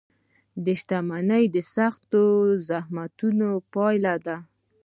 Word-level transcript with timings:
•شتمني 0.79 1.43
د 1.53 1.57
سختو 1.75 2.23
زحمتونو 2.67 3.49
پایله 3.73 4.13
ده. 4.25 4.37